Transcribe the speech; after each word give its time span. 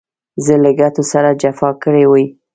زه 0.45 0.53
له 0.63 0.71
ګټو 0.79 1.03
سره 1.11 1.29
جفا 1.41 1.69
کړې 1.83 2.05
وي. 2.11 2.25